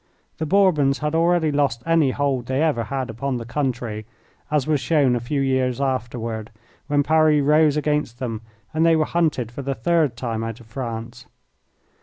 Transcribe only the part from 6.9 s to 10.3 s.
Paris rose against them and they were hunted for the third